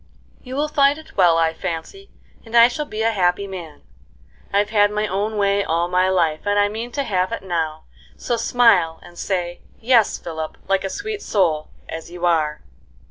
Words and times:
You 0.41 0.55
will 0.55 0.67
fill 0.67 0.97
it 0.97 1.15
well, 1.15 1.37
I 1.37 1.53
fancy, 1.53 2.09
and 2.43 2.57
I 2.57 2.67
shall 2.69 2.87
be 2.87 3.03
a 3.03 3.11
happy 3.11 3.45
man. 3.45 3.83
I've 4.51 4.71
had 4.71 4.89
my 4.89 5.05
own 5.05 5.37
way 5.37 5.63
all 5.63 5.87
my 5.89 6.09
life, 6.09 6.39
and 6.47 6.57
I 6.57 6.69
mean 6.69 6.91
to 6.93 7.03
have 7.03 7.31
it 7.31 7.43
now, 7.43 7.83
so 8.17 8.35
smile, 8.35 8.97
and 9.03 9.15
say, 9.15 9.61
'Yes, 9.79 10.17
Philip,' 10.17 10.57
like 10.67 10.83
a 10.83 10.89
sweet 10.89 11.21
soul, 11.21 11.69
as 11.87 12.09
you 12.09 12.25
are." 12.25 12.63